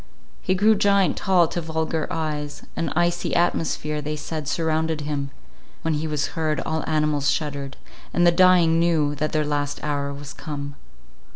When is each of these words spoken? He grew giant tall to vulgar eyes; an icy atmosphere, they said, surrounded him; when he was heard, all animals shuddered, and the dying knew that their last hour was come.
He 0.41 0.55
grew 0.55 0.73
giant 0.73 1.15
tall 1.15 1.47
to 1.49 1.61
vulgar 1.61 2.07
eyes; 2.09 2.63
an 2.75 2.89
icy 2.95 3.35
atmosphere, 3.35 4.01
they 4.01 4.15
said, 4.15 4.47
surrounded 4.47 5.01
him; 5.01 5.29
when 5.83 5.93
he 5.93 6.07
was 6.07 6.29
heard, 6.33 6.59
all 6.61 6.83
animals 6.87 7.29
shuddered, 7.29 7.77
and 8.11 8.25
the 8.25 8.31
dying 8.31 8.79
knew 8.79 9.13
that 9.13 9.31
their 9.31 9.45
last 9.45 9.79
hour 9.83 10.11
was 10.11 10.33
come. 10.33 10.73